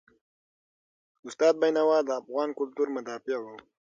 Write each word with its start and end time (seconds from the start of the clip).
استاد 1.27 1.53
بینوا 1.61 1.97
د 2.05 2.09
افغان 2.21 2.49
کلتور 2.59 2.87
مدافع 2.95 3.37
و. 3.41 3.45